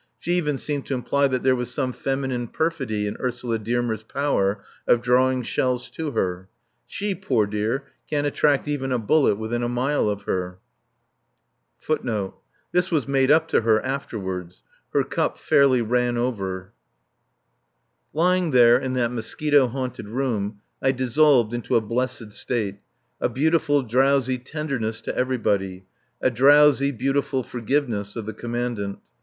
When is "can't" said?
8.09-8.25